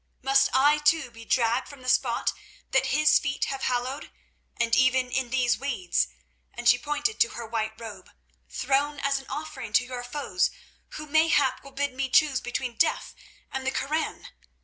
Must 0.23 0.49
I 0.51 0.79
too 0.79 1.11
be 1.11 1.25
dragged 1.25 1.67
from 1.67 1.83
the 1.83 1.87
spot 1.87 2.33
that 2.71 2.87
His 2.87 3.19
feet 3.19 3.45
have 3.45 3.61
hallowed, 3.61 4.09
and 4.59 4.75
even 4.75 5.11
in 5.11 5.29
these 5.29 5.59
weeds"—and 5.59 6.67
she 6.67 6.79
pointed 6.79 7.19
to 7.19 7.29
her 7.35 7.45
white 7.45 7.79
robe—"thrown 7.79 8.99
as 9.01 9.19
an 9.19 9.27
offering 9.29 9.73
to 9.73 9.85
your 9.85 10.01
foes, 10.03 10.49
who 10.93 11.05
mayhap 11.05 11.63
will 11.63 11.69
bid 11.69 11.93
me 11.93 12.09
choose 12.09 12.41
between 12.41 12.77
death 12.77 13.13
and 13.51 13.67
the 13.67 13.69
Koran? 13.69 14.29